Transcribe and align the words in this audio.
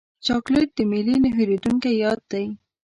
چاکلېټ 0.25 0.69
د 0.77 0.79
میلې 0.91 1.15
نه 1.23 1.29
هېرېدونکی 1.37 1.91
یاد 2.03 2.19
دی. 2.31 2.45